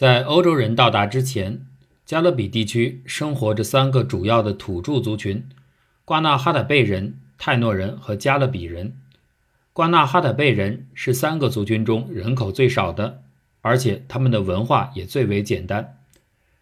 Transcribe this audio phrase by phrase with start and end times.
[0.00, 1.66] 在欧洲人到达之前，
[2.06, 5.46] 加勒比地区生活着三个主要的土著族群：
[6.06, 8.96] 瓜纳哈塔贝人、泰诺人和加勒比人。
[9.74, 13.24] 瓜纳哈塔贝人是三个族群中人口最少的，
[13.60, 15.98] 而且他们的文化也最为简单，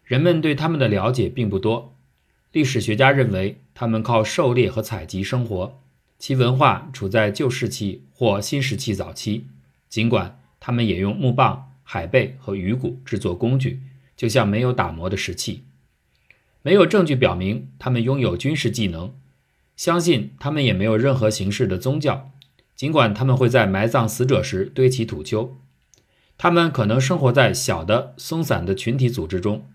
[0.03, 1.95] 人们对他们的了解并不多。
[2.51, 5.79] 历史学家认为，他们靠狩猎和采集生活，
[6.17, 9.47] 其文化处在旧石器或新石器早期。
[9.87, 13.81] 尽管他们也用木棒、海贝和鱼骨制作工具，
[14.15, 15.63] 就像没有打磨的石器。
[16.61, 19.15] 没有证据表明他们拥有军事技能，
[19.75, 22.29] 相信他们也没有任何形式的宗教。
[22.75, 25.57] 尽管他们会在埋葬死者时堆起土丘，
[26.37, 29.67] 他们可能生活在小的松散的群体组织中，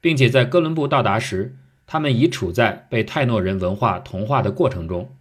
[0.00, 1.56] 并且在哥伦布到达时。
[1.84, 5.16] 他们已处在被泰诺人文化同化的过程中。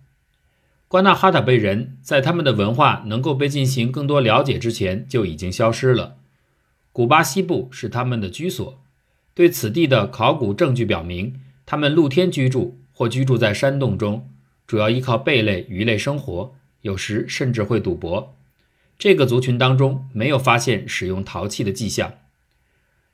[0.88, 6.18] 瓜纳哈塔贝人在他们的文化能够被进行更多了解之前就已经消失了。
[6.96, 8.82] 古巴西部是他们的居所。
[9.34, 14.30] 对此地的考古证据表明，他们露天居住或居住在山洞中，
[14.66, 18.34] 主要依靠贝类、鱼类生活，有时甚至会赌博。
[18.98, 22.14] 这个族群当中没有发现使用陶器的迹象。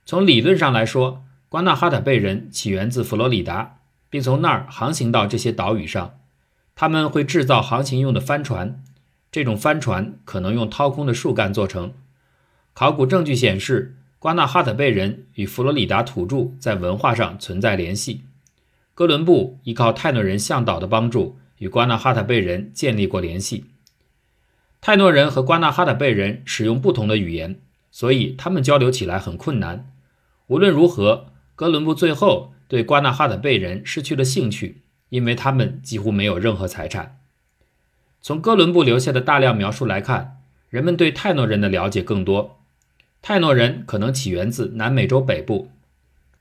[0.06, 1.24] 从理论上来说。
[1.48, 6.14] 瓜纳哈塔贝人起源自佛罗里达，并从那儿航行到这些岛屿上。
[6.74, 8.82] 他们会制造航行用的帆船，
[9.30, 11.92] 这种帆船可能用掏空的树干做成。
[12.74, 18.22] 考古证据显示，瓜纳哈特贝人与佛罗里达土著在文化上存在联系。
[18.94, 23.66] 哥伦布依靠泰诺人向导的帮助，与瓜纳哈特贝人建立过联系。
[24.80, 29.92] 泰诺人和瓜纳哈特贝人使用不同的语言，所以他们交流起来很困难。
[30.46, 31.26] 无论如何。
[31.54, 37.20] 哥伦布最后对瓜纳哈特贝人失去了兴趣，因为他们几乎没有任何财产。
[38.20, 40.38] 从哥伦布留下的大量描述来看，
[40.70, 42.61] 人们对泰诺人的了解更多。
[43.22, 45.70] 泰诺人可能起源自南美洲北部，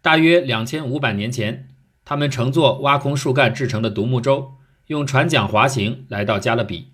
[0.01, 1.69] 大约两千五百年前，
[2.03, 4.53] 他们乘坐挖空树干制成的独木舟，
[4.87, 6.87] 用船桨滑行来到加勒比。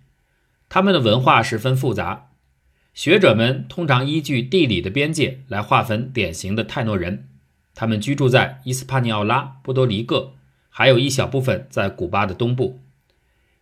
[0.67, 2.31] 他们的文化十分复杂，
[2.93, 7.29] 学者们通常依据地理的边界来划分典型的泰诺人。
[7.73, 10.33] 他们居住在伊斯帕尼奥拉、波多黎各，
[10.69, 12.81] 还有一小部分在古巴的东部。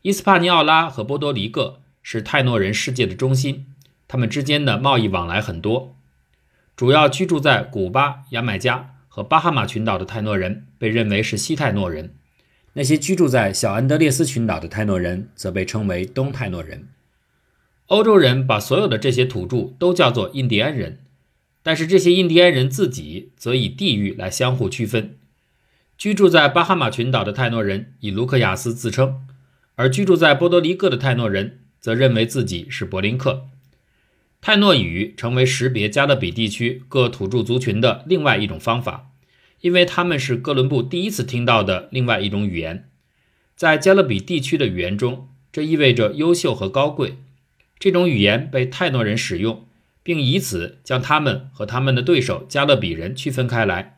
[0.01, 3.67] 伊斯帕尼奥拉和波多黎各是泰诺人世界的中心，
[4.07, 5.94] 他们之间的贸易往来很多。
[6.75, 12.15] 主要居住在古巴、牙买加和巴哈马群岛的泰诺人被认为是西泰诺人，
[12.73, 16.89] 那些居住在小安德烈斯群岛的泰诺人则被称为东泰诺人。
[17.87, 20.99] 欧洲人把所有的这些土著都叫做印第安人。
[21.63, 25.17] 但是这些印第安人自己则以地域来相互区分。
[25.97, 29.25] 居住在巴哈马群岛的泰诺人以卢克亚斯自称，
[29.75, 33.47] 而居住在波多黎各的泰诺人则认为自己是柏林克。
[34.45, 39.09] 泰诺语成为识别加勒比地区各土著族群的另外一种方法，
[39.61, 42.87] 因为他们是哥伦布第一次听到的另外一种语言。
[43.55, 47.15] 在加勒比地区的语言中，这意味着优秀和高贵。
[47.79, 49.65] 这种语言被泰诺人使用。
[50.03, 53.97] 并以此将他们和他们的对手加勒比人区分开来。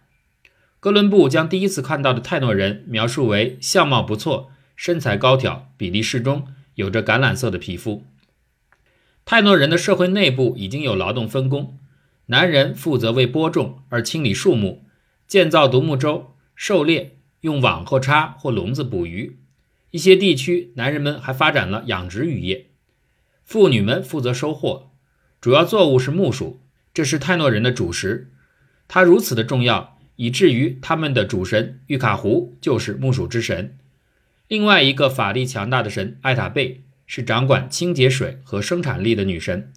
[0.79, 8.06] 哥伦布将第一次看到的泰诺人描述为相貌不错、身材高挑、比例适中、有着橄榄色的皮肤。
[9.29, 11.77] 泰诺人的社会内部已经有劳动分工：
[12.27, 14.85] 男人负责为播种而清理树木、
[15.27, 19.37] 建造独木舟、狩猎、用网或叉或笼子捕鱼。
[19.91, 22.67] 一些地区，男人们还发展了养殖渔业。
[23.43, 24.91] 妇女们负责收获。
[25.41, 26.61] 主要作物是木薯，
[26.93, 28.31] 这是泰诺人的主食。
[28.87, 33.77] 它如此的重要，以至于他们的主神玉卡湖就是木薯之神。
[34.47, 39.73] 另外一个法力强大的神艾塔贝是掌管清洁水和生产力的女神。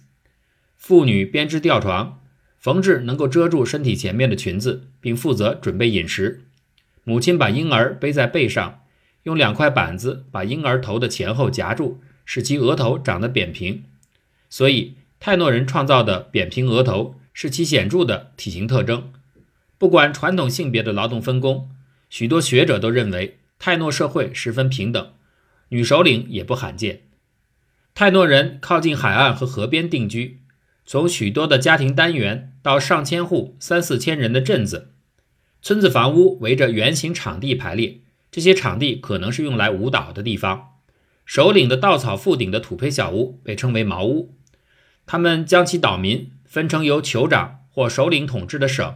[0.77, 2.21] 妇女编织吊床，
[2.59, 6.43] 缝制能够遮住身体前面的裙子，并负责准备饮食。
[7.03, 8.81] 母亲把婴儿背在背上，
[9.23, 13.85] 用两块板子把婴儿头的前后夹住，使其额头长得扁平。
[14.47, 14.97] 所以。
[15.23, 19.13] 泰诺人创造的扁平额头是其显著的体型特征。
[19.77, 21.69] 不管传统性别的劳动分工，
[22.09, 25.11] 许多学者都认为泰诺社会十分平等，
[25.69, 27.01] 女首领也不罕见。
[27.93, 30.39] 泰诺人靠近海岸和河边定居，
[30.85, 34.91] 从许多的家庭单元到上千户、三四千人的镇子，
[35.61, 37.99] 村子房屋围着圆形场地排列，
[38.31, 40.69] 这些场地可能是用来舞蹈的地方。
[41.25, 44.35] 首领的稻草覆顶的土坯小屋被称为茅屋。
[45.05, 48.95] 他们将其岛民分成由酋长或首领统治的省，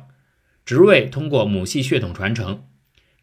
[0.65, 2.63] 职位通过母系血统传承。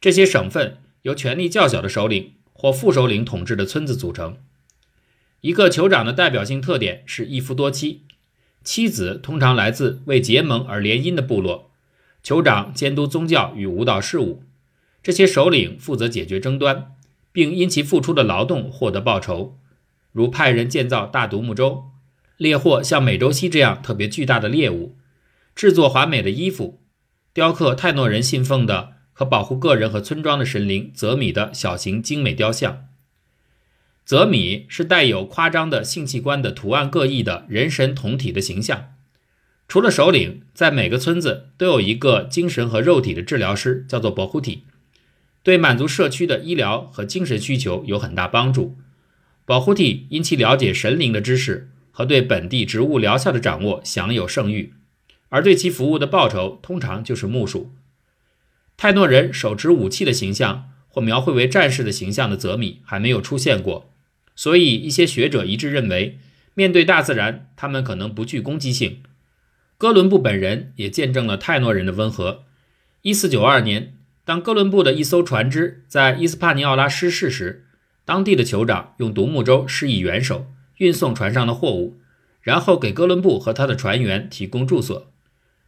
[0.01, 4.37] 这些省份由权力较小的首领或副首领统治的村子组成。
[5.43, 8.03] 一个酋长的代表性特点是一夫多妻，
[8.63, 11.73] 妻子通常来自为结盟而联姻的部落，
[12.23, 14.45] 酋长监督宗教与舞蹈事务，
[15.03, 16.93] 这些首领负责解决争端，
[17.33, 19.59] 并因其付出的劳动获得报酬，
[20.13, 21.87] 如派人建造大独木舟，
[22.37, 24.95] 猎获像美洲蜥这样特别巨大的猎物，
[25.57, 26.81] 制作华美的衣服，
[27.35, 32.85] 雕刻泰诺人信奉的可保护个人和村庄的神灵泽米的小型精美雕像。
[34.05, 38.95] 泽米是带有夸张的性器官的图案各异的人神同体的形象。
[39.69, 44.65] 除了首领，在每个村子都有一个精神和肉体的治疗师，叫做保护体，
[45.43, 48.77] 对满足社区的医疗和精神需求有很大帮助。
[49.47, 54.75] 保护体因其了解神灵的知识和对本地植物疗效的掌握，享有盛誉，
[55.31, 57.71] 而对其服务的报酬通常就是木薯。
[58.77, 63.92] 泰诺人手持武器的形象或描绘为战士的形象的泽米还没有出现过。
[64.35, 66.19] 所以，一些学者一致认为，
[66.55, 69.03] 面对大自然，他们可能不具攻击性。
[69.79, 72.45] 哥伦布本人也见证了泰诺人的温和。
[73.03, 73.95] 1492年，
[74.25, 77.67] 当哥伦布的一艘船只在伊斯帕尼奥拉失事时，
[78.05, 80.47] 当地的酋长用独木舟施以援手，
[80.77, 82.01] 运送船上的货物，
[82.41, 85.11] 然后给哥伦布和他的船员提供住所。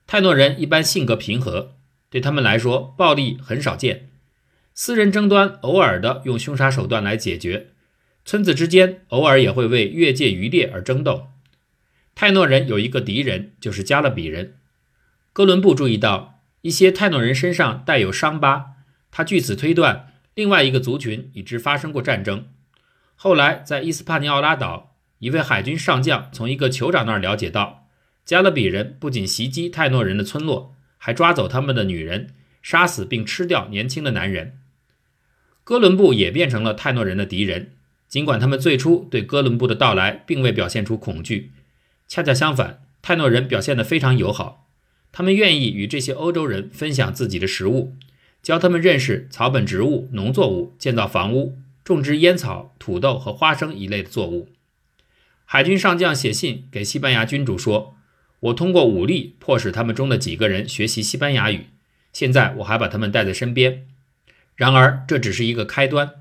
[0.06, 1.74] 泰诺人一般性格平和，
[2.10, 4.10] 对他们来说，暴力很少见，
[4.74, 7.70] 私人争端偶尔的用凶杀手段来解决。
[8.24, 11.28] 村子之间偶尔也会为越界渔猎而争斗。
[12.14, 14.56] 泰诺人有一个敌人，就是加勒比人。
[15.32, 18.76] 哥伦布注意到一些泰诺人身上带有伤疤，
[19.10, 22.48] 他据此推断另外一个族群已知发生过战争。
[23.16, 27.88] 后来在伊斯帕尼奥拉岛，一位海军上将从一个酋长那儿了解到，
[28.24, 34.60] 加勒比人不仅袭击泰诺人的村落，还抓走他们的女人，杀死并吃掉年轻的男人。
[35.62, 37.72] 哥伦布也变成了泰诺人的敌人。
[38.14, 41.50] 尽管他们最初对哥伦布的到来并未表现出恐惧，
[42.06, 44.68] 恰恰相反，泰诺人表现得非常友好。
[45.10, 47.96] 他们愿意与这些欧洲人分享自己的食物，
[48.40, 54.48] 教他们认识草本植物、农作物、建造房屋、种植烟草、土豆和花生一类的作物。
[55.44, 57.96] 海军上将写信给西班牙君主说
[58.38, 61.66] ：“我通过武力迫使他们中的几个人学习西班牙语，
[62.12, 63.88] 现在我还把他们带在身边。
[64.54, 66.12] 然而，这只是一个开端。”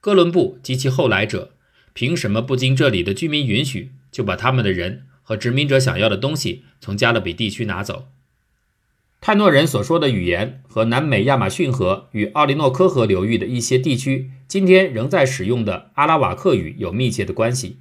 [0.00, 1.52] 哥伦布及其后来者
[1.92, 8.06] 凭什么不经这里的居民允许，就把他们的人和殖民者想要的东西从加勒比地区拿走？
[9.20, 17.76] 泰诺人所说的语言和南美亚马逊河与奥利诺科河流域的一些地区今天仍在使用的阿拉瓦克语有密切的关系。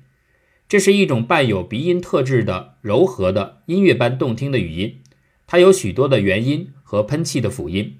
[0.67, 4.99] 这是一种伴有鼻音特质的柔和的音乐般动听的语音，
[5.47, 7.97] 它有许多的元音和喷气的辅音。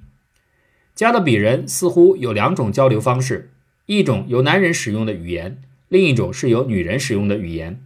[0.94, 3.54] 加勒比人似乎有两种交流方式。
[3.90, 7.84] 一种由男人使用的语言，另一种是由女人使用的语言。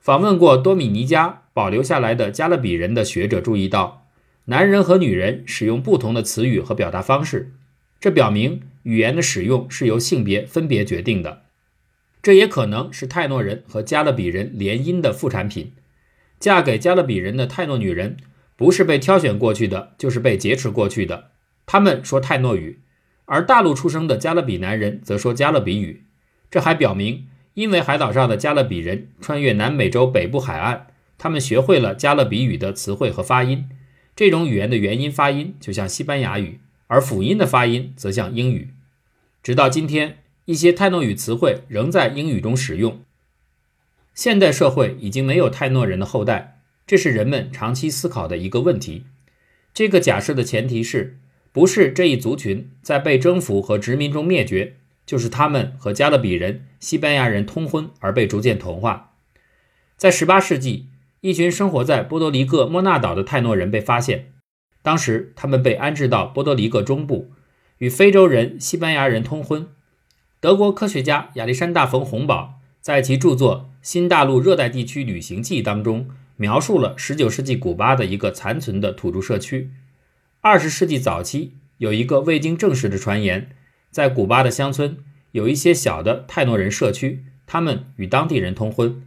[0.00, 4.08] 访问过多米尼加保留下来的加勒比人的学者注意到，
[4.46, 7.52] 男人和女人使用不同的词语和表达方式，
[8.00, 11.42] 这表明语言的使用是由性别分别决定的。
[12.20, 15.70] 这也可能是泰诺人和加勒比人联姻的副产品。
[16.40, 18.16] 嫁给加勒比人的泰诺女人，
[18.56, 21.30] 不是被挑选过去的，就是被劫持过去的。
[21.64, 22.80] 他们说泰诺语。
[23.32, 26.04] 而大陆出生的加勒比男人则说加勒比语，
[26.50, 33.70] 这还表明，因为海岛上的加勒比人穿越南美洲北部海岸，他们学会了加勒比语的词汇和发音。
[34.14, 38.74] 这种语言的元音发音就像西班牙语，而辅音的发音则像英语。
[39.42, 43.00] 直到今天，一些泰诺语词汇仍在英语中使用。
[44.12, 49.06] 现代社会已经没有泰诺人的后代，这是人们长期思考的一个问题。
[49.72, 51.16] 这个假设的前提是。
[51.52, 59.12] 不是这一族群在被征服和殖民中灭绝，就是他们和加勒比人、西班牙人通婚而被逐渐同化。
[59.98, 60.88] 在18世纪，
[61.20, 64.32] 一群生活在波多黎各莫纳岛的泰诺人被发现，
[64.80, 67.30] 当时他们被安置到波多黎各中部，
[67.78, 69.68] 与非洲人、西班牙人通婚。
[70.40, 79.70] 德国科学家亚历山大·冯·洪堡在其著作《新大陆热带地区旅行记》当中描述了19世纪古巴的一个残存的土著社区。
[80.44, 83.50] 二十世纪早期，有一个未经证实的传言，
[83.92, 84.96] 在古巴的乡村
[85.30, 89.04] 有一些小的泰诺人社区，他们与当地人通婚。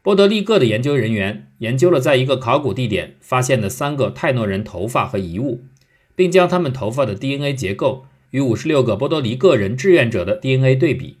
[0.00, 5.64] 波德利各的研究人员研究了在一个考古地点发现的三个泰诺人头发和遗物，
[6.16, 11.18] 并将他们头发的 DNA 结构与五十六个波多黎各人志愿者的 DNA 对比。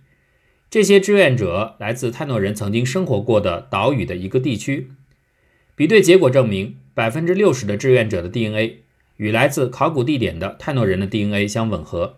[0.70, 4.92] 这些志愿者来自泰诺人曾经生活过的岛屿的一个地区。
[5.74, 8.84] 比对结果证明，百分之六十的志愿者的 DNA。
[9.18, 12.16] 与来自考古地点的泰诺人的 DNA 相吻合，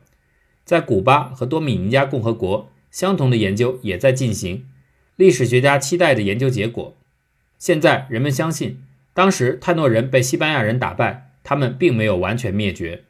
[0.64, 4.66] 在古巴和多米尼加共和国，相同的研究也在进行。
[5.16, 6.96] 历史学家期待的研究结果。
[7.58, 13.04] 现在人们相信，当时泰诺人被西班牙人打败，他们并没有完全灭绝。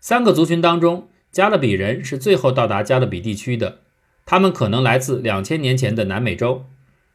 [0.00, 3.80] 三个族群当中，加勒比人是最后到达加勒比地区的，
[4.26, 6.66] 他们可能来自两千年前的南美洲。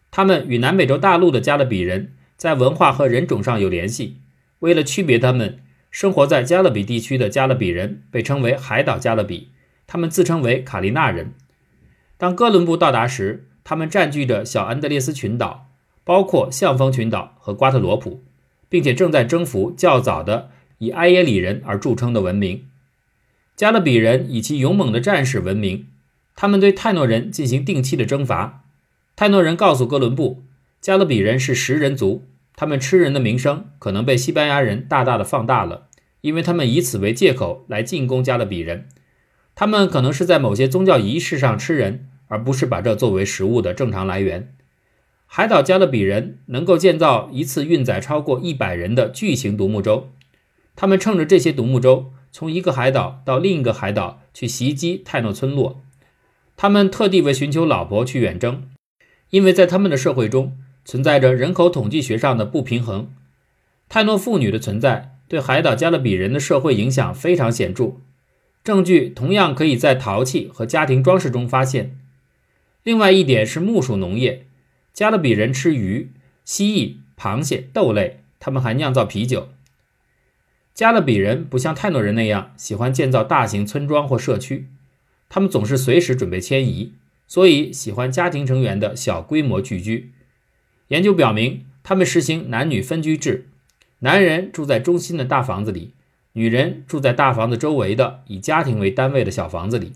[0.09, 4.17] 他们与南美洲大陆的加勒比人在文化和人种上有联系。
[4.59, 5.59] 为了区别他们，
[5.91, 9.49] 生活在加勒比地区的加勒比人被称为海岛加勒比，
[9.85, 11.33] 他们自称为卡利纳人。
[12.17, 15.67] 当哥伦布到达时，他们占据着小安德烈斯群岛，
[16.03, 18.23] 包括象峰群岛和瓜特罗普，
[18.69, 20.49] 并且正在征服较早的
[20.79, 22.65] 以埃耶里人而著称的文明。
[23.55, 25.87] 加勒比人以其勇猛的战士闻名，
[26.35, 28.63] 他们对泰诺人进行定期的征伐。
[29.15, 30.43] 泰诺人告诉哥伦布，
[30.79, 35.89] 加勒比人是食人族，他们吃人的名声可能被西班牙人大大的放大了，
[36.21, 38.89] 因为他们以此为借口来进攻加勒比人。
[39.53, 44.55] 他们可能是在某些宗教仪式上吃人，而不是把这作为食物的正常来源。
[45.27, 50.09] 海岛加勒比人能够建造一次运载超过一百人的巨型独木舟，
[50.75, 55.83] 他们乘着这些独木舟从一个海岛到另一个海岛去袭击泰诺村落。
[56.55, 58.67] 他们特地为寻求老婆去远征。
[59.29, 63.11] 因为在他们的社会中存在着人口统计学上的不平衡，
[63.89, 67.97] 泰诺妇女的存在对海岛加勒比人的社会影响非常显著。
[68.63, 71.99] 证据同样可以在陶器和家庭装饰中发现。
[72.83, 74.45] 另外一点是木属农业，
[74.93, 76.13] 加勒比人吃鱼、
[76.45, 79.49] 蜥蜴、螃蟹、豆类，他们还酿造啤酒。
[80.73, 84.69] 加勒比人不像泰诺人那样喜欢建造大型村庄或社区，
[85.27, 86.93] 他们总是随时准备迁移。
[87.27, 90.13] 所以，喜欢家庭成员的小规模聚居。
[90.87, 93.49] 研究表明，他们实行男女分居制，
[93.99, 95.93] 男人住在中心的大房子里，
[96.33, 99.93] 女人住在大房子周围的以家庭为单位的小房子里。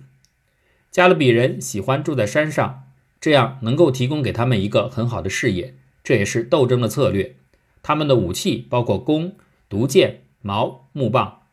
[0.89, 2.83] 加勒比人喜欢住在山上，
[3.21, 7.35] 这样能够提供给他们一个很好的视野，这也是斗争的策略。
[7.81, 9.35] 他们的武器包括弓、
[9.69, 11.43] 毒箭、矛、木棒。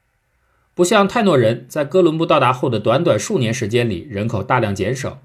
[0.75, 5.23] 不像泰诺人在哥伦布到达后的短短数年时间里，人口大量减少。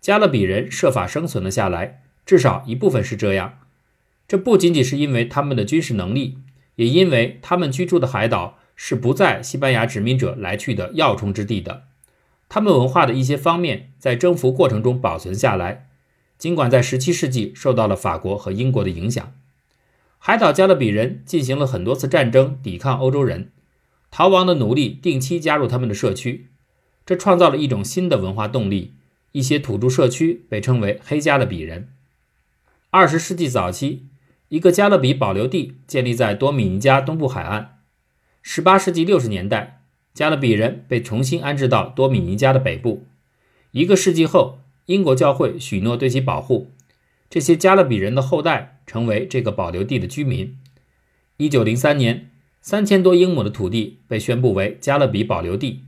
[0.00, 3.60] 加勒比人设法生存了下来，至少一部分是这样。
[4.28, 6.36] 这不仅仅是因为他们的军事能力，
[6.74, 11.84] 也因为他们居住的海岛是不在西班牙殖民者来去的要冲之地的。
[12.50, 15.88] 他们文化的一些方面在征服过程中保存下来，
[16.36, 19.32] 尽管在17世纪受到了法国和英国的影响。
[20.18, 23.52] 海岛加勒比人进行了很多次战争，抵抗欧洲人。
[24.10, 26.48] 逃亡的奴隶定期加入他们的社区，
[27.06, 28.92] 这创造了一种新的文化动力。
[29.32, 31.88] 一些土著社区被称为黑加勒比人。
[32.90, 34.06] 二十世纪早期，
[34.48, 37.80] 一个加勒比保留地建立在多米尼加东部海岸。
[38.40, 39.82] 十八世纪六十年代，
[40.14, 43.04] 加勒比人被重新安置到多米尼加的北部。
[43.72, 46.72] 一个世纪后，英国教会许诺对其保护，
[47.28, 50.56] 这些加勒比人的后代成为这个保留地的居民。
[51.36, 52.30] 一九零三年，
[52.62, 55.84] 三千多英亩的土地被宣布为加勒比保留地。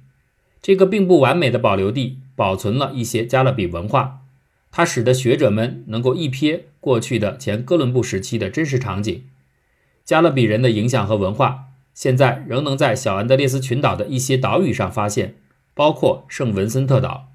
[0.61, 2.19] 这个并不完美的保留地。
[2.37, 4.21] 保存了一些加勒比文化，
[4.71, 9.25] 它使得学者们能够一瞥过去的前哥伦布时期的真实场景。
[10.05, 15.37] 加勒比人的影响和文化现在仍能在小安德烈斯群岛的一些岛屿上发现，
[15.75, 17.30] 包括圣文森特岛。